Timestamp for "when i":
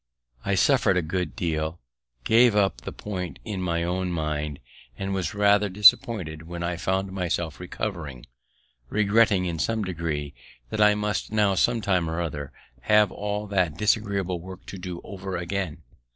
6.47-6.75